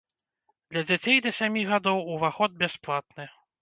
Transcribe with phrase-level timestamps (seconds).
[0.71, 3.25] Для дзяцей да сямі гадоў уваход бясплатны.